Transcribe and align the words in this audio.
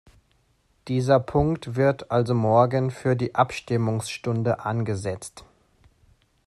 Dieser 0.87 1.19
Punkt 1.19 1.75
wird 1.75 2.09
also 2.09 2.33
morgen 2.33 2.89
für 2.89 3.15
die 3.15 3.35
Abstimmungsstunde 3.35 4.61
angesetzt. 4.65 5.45